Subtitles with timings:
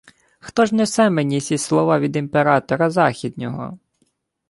[0.39, 3.77] —Хто ж несе мені сі слова від імператора західнього?